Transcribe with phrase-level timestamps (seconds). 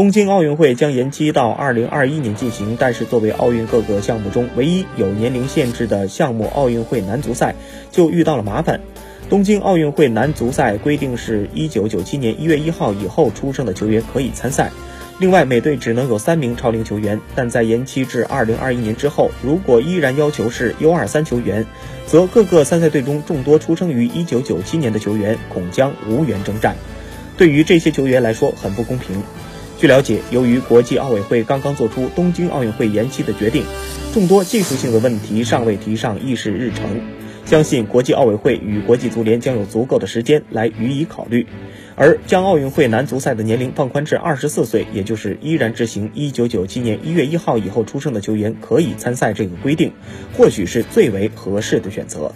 [0.00, 7.54] 东京奥运会将延期到二零二一年进行，但是作为奥运各个项目中唯一有年龄限制的项目，奥运会男足赛
[7.92, 8.80] 就遇到了麻烦。
[9.28, 14.70] 东京奥运会男足赛规定是一九九七年一月一号以后出生的球员可以参赛，
[15.18, 17.20] 另外每队只能有三名超龄球员。
[17.34, 21.66] 但在延期至二零二一年之后，如果依然要求是 U 二三球员，
[22.06, 26.74] 则各个参赛队中众多出生于一九九七年的球员恐将无缘征战，
[27.36, 29.22] 对于这些球员来说很不公平。
[29.80, 33.64] 据了解，由于国际奥委会刚刚做出东京奥运会延期的决定，
[34.12, 37.00] 众多技术性的问题尚未提上议事日程。
[37.46, 41.46] 相信国际奥委会与国际足联将有足够的时间来予以考虑。
[41.96, 49.92] 而将奥运会男足赛的年龄放宽至二十四岁，也就是依然执行一九九七年一月一号以后出生的球员可以参赛这个规定，
[50.36, 52.34] 或许是最为合适的选择。